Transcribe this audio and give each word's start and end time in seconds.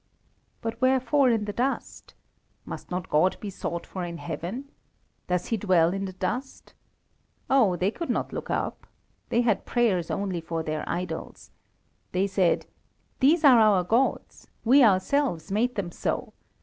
But 0.61 0.81
wherefore 0.81 1.29
in 1.29 1.45
the 1.45 1.53
dust? 1.53 2.15
Must 2.65 2.89
not 2.89 3.07
God 3.07 3.39
be 3.39 3.51
sought 3.51 3.85
for 3.85 4.03
in 4.03 4.17
heaven? 4.17 4.71
Does 5.27 5.49
He 5.49 5.57
dwell 5.57 5.93
in 5.93 6.05
the 6.05 6.13
dust? 6.13 6.73
Oh! 7.51 7.75
they 7.75 7.91
could 7.91 8.09
not 8.09 8.33
look 8.33 8.49
up. 8.49 8.87
They 9.29 9.41
had 9.41 9.63
prayers 9.67 10.09
only 10.09 10.41
for 10.41 10.63
their 10.63 10.83
idols. 10.89 11.51
They 12.13 12.25
said: 12.25 12.65
"These 13.19 13.43
are 13.43 13.59
our 13.59 13.83
gods. 13.83 14.47
We 14.65 14.83
ourselves 14.83 15.51
made 15.51 15.75
them 15.75 15.91
so." 15.91 16.33